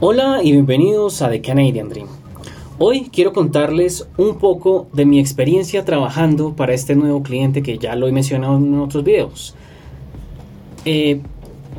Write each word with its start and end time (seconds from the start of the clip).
Hola 0.00 0.42
y 0.44 0.52
bienvenidos 0.52 1.22
a 1.22 1.28
The 1.28 1.40
Canadian 1.40 1.88
Dream. 1.88 2.06
Hoy 2.78 3.10
quiero 3.12 3.32
contarles 3.32 4.06
un 4.16 4.38
poco 4.38 4.86
de 4.92 5.04
mi 5.04 5.18
experiencia 5.18 5.84
trabajando 5.84 6.54
para 6.54 6.72
este 6.72 6.94
nuevo 6.94 7.24
cliente 7.24 7.64
que 7.64 7.78
ya 7.78 7.96
lo 7.96 8.06
he 8.06 8.12
mencionado 8.12 8.58
en 8.58 8.78
otros 8.78 9.02
videos. 9.02 9.56
Eh, 10.84 11.20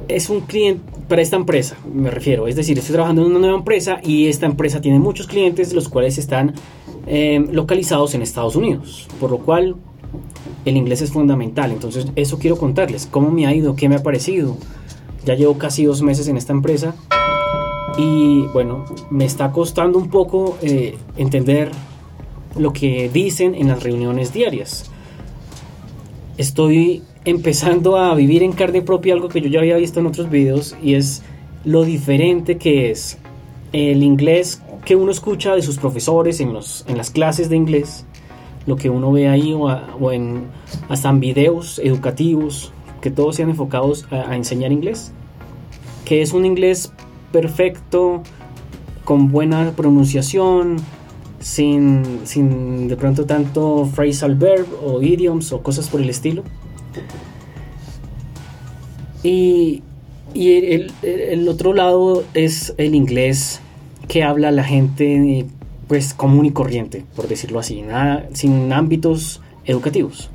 es 0.10 0.30
un 0.30 0.42
cliente 0.42 0.84
para 1.08 1.22
esta 1.22 1.38
empresa, 1.38 1.78
me 1.94 2.12
refiero. 2.12 2.48
Es 2.48 2.58
decir, 2.58 2.78
estoy 2.78 2.92
trabajando 2.92 3.22
en 3.22 3.28
una 3.30 3.40
nueva 3.40 3.58
empresa 3.58 4.02
y 4.04 4.28
esta 4.28 4.48
empresa 4.48 4.82
tiene 4.82 5.00
muchos 5.00 5.26
clientes, 5.26 5.74
los 5.74 5.88
cuales 5.88 6.18
están 6.18 6.56
eh, 7.08 7.48
localizados 7.54 8.16
en 8.16 8.22
Estados 8.22 8.58
Unidos. 8.58 9.08
Por 9.22 9.32
lo 9.32 9.38
cual 9.38 9.78
el 10.66 10.76
inglés 10.76 11.02
es 11.02 11.14
fundamental. 11.14 11.72
Entonces, 11.72 12.08
eso 12.18 12.38
quiero 12.38 12.58
contarles. 12.58 13.08
¿Cómo 13.10 13.32
me 13.32 13.48
ha 13.48 13.56
ido? 13.56 13.78
¿Qué 13.78 13.88
me 13.88 13.96
ha 13.96 14.04
parecido? 14.04 14.58
Ya 15.24 15.36
llevo 15.36 15.58
casi 15.58 15.86
dos 15.86 16.02
meses 16.02 16.28
en 16.28 16.36
esta 16.36 16.52
empresa 16.52 16.96
y 18.00 18.48
bueno, 18.54 18.86
me 19.10 19.26
está 19.26 19.52
costando 19.52 20.00
un 20.00 20.10
poco 20.10 20.58
eh, 20.62 20.98
entender 21.18 21.72
lo 22.58 22.72
que 22.72 23.10
dicen 23.10 23.56
en 23.56 23.68
las 23.68 23.84
reuniones 23.84 24.32
diarias. 24.32 24.90
Estoy 26.38 27.04
empezando 27.26 27.98
a 27.98 28.16
vivir 28.16 28.42
en 28.44 28.54
carne 28.54 28.82
propia 28.82 29.14
algo 29.14 29.28
que 29.28 29.42
yo 29.42 29.50
ya 29.50 29.60
había 29.60 29.76
visto 29.76 30.00
en 30.00 30.06
otros 30.06 30.30
videos 30.30 30.78
y 30.82 30.94
es 30.94 31.24
lo 31.66 31.84
diferente 31.84 32.58
que 32.58 32.90
es 32.90 33.18
el 33.74 34.02
inglés 34.02 34.62
que 34.86 34.96
uno 34.96 35.12
escucha 35.12 35.54
de 35.54 35.62
sus 35.62 35.78
profesores 35.78 36.40
en, 36.40 36.54
los, 36.54 36.86
en 36.88 36.98
las 36.98 37.12
clases 37.12 37.50
de 37.50 37.58
inglés, 37.58 38.06
lo 38.66 38.78
que 38.78 38.90
uno 38.90 39.12
ve 39.12 39.28
ahí 39.28 39.54
o, 39.54 40.12
en, 40.12 40.46
hasta 40.88 41.10
en 41.10 41.20
videos 41.20 41.80
educativos, 41.84 42.72
que 43.02 43.12
todos 43.12 43.36
sean 43.36 43.50
enfocados 43.50 44.08
a, 44.10 44.32
a 44.32 44.36
enseñar 44.38 44.72
inglés, 44.72 45.12
que 46.06 46.22
es 46.22 46.32
un 46.32 46.46
inglés 46.46 46.94
perfecto, 47.32 48.24
con 49.04 49.32
buena 49.32 49.72
pronunciación, 49.72 50.78
sin, 51.40 52.22
sin 52.26 52.88
de 52.88 52.96
pronto 52.96 53.26
tanto 53.26 53.90
phrasal 53.94 54.36
verb 54.36 54.68
o 54.84 55.02
idioms 55.02 55.52
o 55.52 55.62
cosas 55.64 55.88
por 55.90 56.02
el 56.02 56.10
estilo. 56.10 56.44
Y, 59.24 59.84
y 60.34 60.52
el, 60.54 60.92
el, 61.02 61.48
otro 61.50 61.74
lado 61.74 62.24
es 62.34 62.74
el 62.78 62.96
inglés 62.96 63.62
que 64.08 64.24
habla 64.24 64.52
la 64.52 64.64
gente 64.64 65.46
pues 65.88 66.14
común 66.14 66.46
y 66.46 66.52
corriente, 66.52 67.04
por 67.16 67.28
decirlo 67.28 67.60
así, 67.60 67.84
sin 68.34 68.72
ámbitos 68.72 69.42
educativos. 69.66 70.30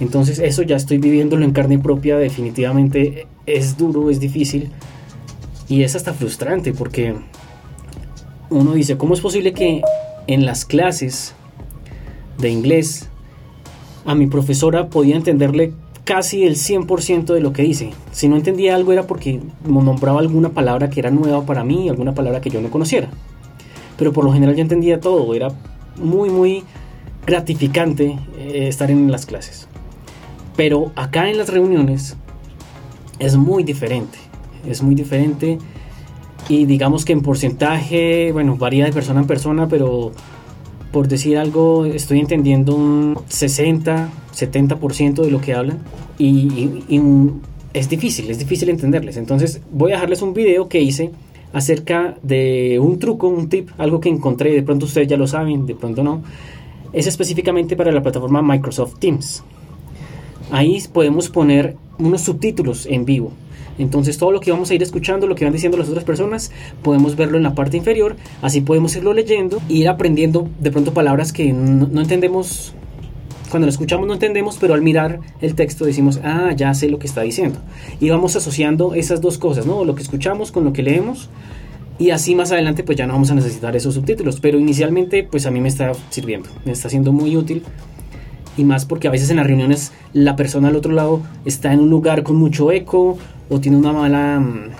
Entonces 0.00 0.40
eso 0.40 0.62
ya 0.62 0.76
estoy 0.76 0.98
viviéndolo 0.98 1.44
en 1.44 1.52
carne 1.52 1.78
propia, 1.78 2.18
definitivamente 2.18 3.26
es 3.46 3.78
duro, 3.78 4.10
es 4.10 4.20
difícil 4.20 4.70
y 5.68 5.82
es 5.82 5.96
hasta 5.96 6.14
frustrante 6.14 6.72
porque 6.72 7.14
uno 8.50 8.74
dice, 8.74 8.96
¿cómo 8.96 9.14
es 9.14 9.20
posible 9.20 9.52
que 9.52 9.82
en 10.26 10.46
las 10.46 10.64
clases 10.64 11.34
de 12.38 12.50
inglés 12.50 13.08
a 14.04 14.14
mi 14.14 14.26
profesora 14.26 14.88
podía 14.88 15.16
entenderle 15.16 15.72
casi 16.06 16.44
el 16.44 16.54
100% 16.54 17.34
de 17.34 17.40
lo 17.40 17.52
que 17.52 17.62
dice. 17.62 17.90
Si 18.12 18.28
no 18.28 18.36
entendía 18.36 18.76
algo 18.76 18.92
era 18.92 19.08
porque 19.08 19.40
nombraba 19.64 20.20
alguna 20.20 20.50
palabra 20.50 20.88
que 20.88 21.00
era 21.00 21.10
nueva 21.10 21.44
para 21.44 21.64
mí, 21.64 21.88
alguna 21.88 22.14
palabra 22.14 22.40
que 22.40 22.48
yo 22.48 22.60
no 22.60 22.70
conociera. 22.70 23.08
Pero 23.98 24.12
por 24.12 24.24
lo 24.24 24.32
general 24.32 24.54
ya 24.54 24.62
entendía 24.62 25.00
todo, 25.00 25.34
era 25.34 25.48
muy, 25.96 26.30
muy 26.30 26.62
gratificante 27.26 28.18
eh, 28.38 28.68
estar 28.68 28.90
en 28.90 29.10
las 29.10 29.26
clases. 29.26 29.66
Pero 30.54 30.92
acá 30.94 31.28
en 31.28 31.38
las 31.38 31.48
reuniones 31.48 32.16
es 33.18 33.36
muy 33.36 33.64
diferente, 33.64 34.18
es 34.68 34.82
muy 34.82 34.94
diferente 34.94 35.58
y 36.48 36.66
digamos 36.66 37.04
que 37.04 37.12
en 37.12 37.22
porcentaje, 37.22 38.30
bueno, 38.32 38.56
varía 38.56 38.84
de 38.84 38.92
persona 38.92 39.20
en 39.20 39.26
persona, 39.26 39.68
pero 39.68 40.12
por 40.92 41.08
decir 41.08 41.38
algo, 41.38 41.84
estoy 41.84 42.20
entendiendo 42.20 42.74
un 42.74 43.18
60, 43.28 44.10
70% 44.34 45.22
de 45.22 45.30
lo 45.30 45.40
que 45.40 45.54
hablan 45.54 45.80
y, 46.18 46.70
es 47.74 47.90
difícil, 47.90 48.30
es 48.30 48.38
difícil 48.38 48.70
entenderles. 48.70 49.18
Entonces 49.18 49.60
voy 49.70 49.92
a 49.92 49.96
dejarles 49.96 50.22
un 50.22 50.32
video 50.32 50.68
que 50.68 50.80
hice 50.80 51.10
acerca 51.52 52.16
de 52.22 52.78
un 52.80 52.98
truco, 52.98 53.28
un 53.28 53.50
tip, 53.50 53.68
algo 53.76 54.00
que 54.00 54.08
encontré, 54.08 54.52
de 54.52 54.62
pronto 54.62 54.86
ustedes 54.86 55.08
ya 55.08 55.18
lo 55.18 55.26
saben, 55.26 55.66
de 55.66 55.74
pronto 55.74 56.02
no. 56.02 56.22
Es 56.92 57.06
específicamente 57.06 57.76
para 57.76 57.92
la 57.92 58.02
plataforma 58.02 58.40
Microsoft 58.40 58.98
Teams. 58.98 59.42
Ahí 60.50 60.82
podemos 60.92 61.28
poner 61.28 61.76
unos 61.98 62.22
subtítulos 62.22 62.86
en 62.86 63.04
vivo. 63.04 63.32
Entonces 63.78 64.18
todo 64.18 64.30
lo 64.30 64.40
que 64.40 64.50
vamos 64.50 64.70
a 64.70 64.74
ir 64.74 64.82
escuchando, 64.82 65.26
lo 65.26 65.34
que 65.34 65.44
van 65.44 65.52
diciendo 65.52 65.76
las 65.78 65.88
otras 65.88 66.04
personas, 66.04 66.50
podemos 66.82 67.16
verlo 67.16 67.36
en 67.36 67.42
la 67.42 67.54
parte 67.54 67.76
inferior, 67.76 68.16
así 68.42 68.60
podemos 68.60 68.94
irlo 68.96 69.12
leyendo 69.12 69.60
e 69.68 69.74
ir 69.74 69.88
aprendiendo 69.88 70.48
de 70.60 70.70
pronto 70.70 70.94
palabras 70.94 71.32
que 71.32 71.52
no, 71.52 72.00
entendemos 72.00 72.74
cuando 73.50 73.66
lo 73.66 73.70
escuchamos 73.70 74.08
no 74.08 74.14
entendemos, 74.14 74.58
pero 74.60 74.74
al 74.74 74.82
mirar 74.82 75.20
el 75.40 75.54
texto 75.54 75.84
decimos, 75.84 76.20
ah, 76.24 76.52
ya 76.56 76.74
sé 76.74 76.88
lo 76.88 76.98
que 76.98 77.06
está 77.06 77.22
diciendo. 77.22 77.60
Y 78.00 78.10
vamos 78.10 78.34
asociando 78.34 78.94
esas 78.94 79.20
dos 79.20 79.38
cosas, 79.38 79.66
¿no? 79.66 79.84
Lo 79.84 79.94
que 79.94 80.02
escuchamos 80.02 80.50
con 80.50 80.64
lo 80.64 80.72
que 80.72 80.82
leemos. 80.82 81.30
Y 81.98 82.10
así 82.10 82.34
más 82.34 82.50
adelante 82.50 82.82
pues 82.82 82.98
ya 82.98 83.06
no 83.06 83.12
vamos 83.14 83.30
a 83.30 83.36
necesitar 83.36 83.76
esos 83.76 83.94
subtítulos. 83.94 84.40
Pero 84.40 84.58
inicialmente 84.58 85.22
pues 85.22 85.46
a 85.46 85.52
mí 85.52 85.60
me 85.60 85.68
está 85.68 85.92
sirviendo, 86.10 86.48
me 86.64 86.72
está 86.72 86.88
siendo 86.88 87.12
muy 87.12 87.36
útil. 87.36 87.62
Y 88.56 88.64
más 88.64 88.84
porque 88.84 89.06
a 89.06 89.12
veces 89.12 89.30
en 89.30 89.36
las 89.36 89.46
reuniones 89.46 89.92
la 90.12 90.34
persona 90.34 90.68
al 90.68 90.76
otro 90.76 90.92
lado 90.92 91.22
está 91.44 91.72
en 91.72 91.80
un 91.80 91.88
lugar 91.88 92.24
con 92.24 92.36
mucho 92.36 92.72
eco 92.72 93.16
o 93.48 93.60
tiene 93.60 93.76
una 93.76 93.92
mala 93.92 94.40
mm, 94.40 94.70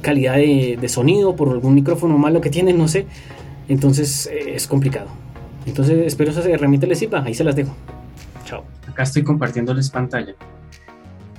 calidad 0.00 0.34
de, 0.34 0.88
sonido 0.88 1.34
por 1.34 1.48
algún 1.48 1.74
micrófono 1.74 2.18
malo 2.18 2.40
que 2.40 2.50
tiene, 2.50 2.72
no 2.72 2.88
sé. 2.88 3.06
Entonces 3.68 4.26
eh, 4.26 4.54
es 4.54 4.66
complicado. 4.66 5.08
Entonces 5.66 6.06
espero 6.06 6.30
esa 6.30 6.48
herramienta 6.48 6.86
les 6.86 6.98
sirva. 6.98 7.22
Ahí 7.24 7.34
se 7.34 7.44
las 7.44 7.56
dejo. 7.56 7.74
Chao. 8.44 8.64
Acá 8.88 9.02
estoy 9.02 9.22
compartiéndoles 9.24 9.90
pantalla 9.90 10.34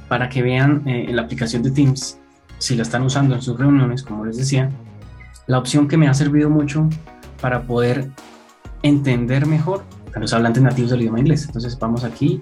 para 0.07 0.29
que 0.29 0.41
vean 0.41 0.87
eh, 0.87 1.05
en 1.07 1.15
la 1.15 1.23
aplicación 1.23 1.63
de 1.63 1.71
Teams, 1.71 2.19
si 2.57 2.75
la 2.75 2.83
están 2.83 3.03
usando 3.03 3.35
en 3.35 3.41
sus 3.41 3.57
reuniones, 3.57 4.03
como 4.03 4.25
les 4.25 4.37
decía, 4.37 4.69
la 5.47 5.57
opción 5.57 5.87
que 5.87 5.97
me 5.97 6.07
ha 6.07 6.13
servido 6.13 6.49
mucho 6.49 6.89
para 7.41 7.63
poder 7.63 8.09
entender 8.81 9.45
mejor 9.45 9.83
a 10.13 10.19
los 10.19 10.33
hablantes 10.33 10.63
nativos 10.63 10.91
del 10.91 11.01
idioma 11.01 11.19
inglés. 11.19 11.45
Entonces 11.45 11.77
vamos 11.79 12.03
aquí 12.03 12.41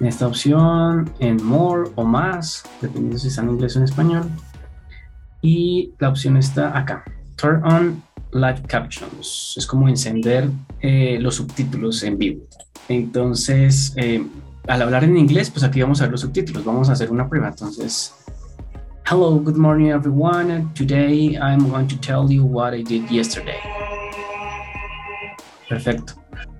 en 0.00 0.06
esta 0.06 0.26
opción, 0.26 1.10
en 1.18 1.42
More 1.44 1.90
o 1.94 2.04
más, 2.04 2.64
dependiendo 2.80 3.18
si 3.18 3.28
está 3.28 3.42
en 3.42 3.50
inglés 3.50 3.76
o 3.76 3.78
en 3.78 3.84
español. 3.84 4.30
Y 5.42 5.92
la 5.98 6.08
opción 6.08 6.36
está 6.36 6.76
acá, 6.76 7.04
Turn 7.36 7.62
on 7.64 8.02
Live 8.32 8.62
Captions. 8.66 9.54
Es 9.56 9.66
como 9.66 9.88
encender 9.88 10.48
eh, 10.80 11.18
los 11.20 11.36
subtítulos 11.36 12.02
en 12.02 12.18
vivo. 12.18 12.42
Entonces, 12.88 13.92
eh, 13.96 14.26
al 14.66 14.82
hablar 14.82 15.04
en 15.04 15.16
inglés, 15.16 15.50
pues 15.50 15.64
aquí 15.64 15.80
vamos 15.80 16.00
a 16.00 16.04
ver 16.04 16.12
los 16.12 16.22
subtítulos. 16.22 16.64
Vamos 16.64 16.88
a 16.88 16.92
hacer 16.92 17.10
una 17.10 17.28
prueba. 17.28 17.48
Entonces, 17.48 18.14
Hello, 19.06 19.38
good 19.38 19.56
morning 19.56 19.90
everyone. 19.90 20.70
Today 20.74 21.36
I'm 21.36 21.68
going 21.68 21.86
to 21.88 21.96
tell 22.00 22.26
you 22.32 22.42
what 22.42 22.72
I 22.72 22.82
did 22.82 23.10
yesterday. 23.10 23.58
Perfecto. 25.68 26.14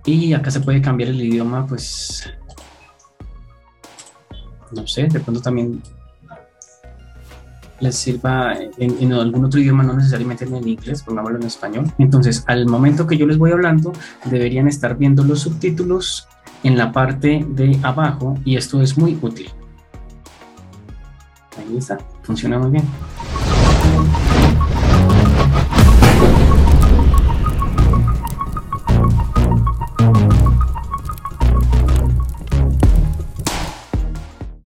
Y 0.04 0.34
acá 0.34 0.50
se 0.50 0.60
puede 0.60 0.82
cambiar 0.82 1.08
el 1.08 1.22
idioma, 1.22 1.66
pues 1.66 2.30
no 4.74 4.86
sé, 4.86 5.04
de 5.04 5.20
pronto 5.20 5.40
también 5.40 5.82
les 7.80 7.96
sirva 7.96 8.54
en, 8.78 9.12
algún 9.12 9.44
otro 9.44 9.60
idioma, 9.60 9.82
no 9.82 9.94
necesariamente 9.94 10.44
en 10.44 10.66
inglés, 10.66 11.02
pongámoslo 11.02 11.38
en 11.38 11.46
español. 11.46 11.92
Entonces, 11.98 12.44
al 12.46 12.66
momento 12.66 13.06
que 13.06 13.16
yo 13.16 13.26
les 13.26 13.36
voy 13.36 13.52
hablando, 13.52 13.92
deberían 14.24 14.68
estar 14.68 14.96
viendo 14.96 15.24
los 15.24 15.40
subtítulos 15.40 16.28
en 16.62 16.78
la 16.78 16.92
parte 16.92 17.44
de 17.46 17.78
abajo 17.82 18.38
y 18.44 18.56
esto 18.56 18.80
es 18.80 18.96
muy 18.96 19.18
útil. 19.20 19.50
Ahí 21.58 21.76
está, 21.76 21.98
funciona 22.22 22.58
muy 22.58 22.70
bien. 22.70 22.84